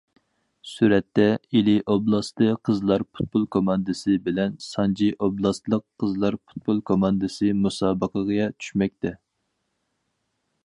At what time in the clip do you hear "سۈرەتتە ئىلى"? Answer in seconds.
0.67-1.73